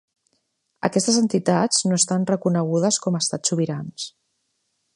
Aquestes 0.87 1.19
entitats 1.19 1.83
no 1.91 1.99
estan 2.01 2.25
reconegudes 2.31 2.99
com 3.05 3.19
a 3.19 3.21
estats 3.27 3.53
sobirans. 3.53 4.09